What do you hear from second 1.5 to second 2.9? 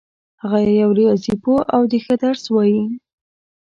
ده او ښه درس وایي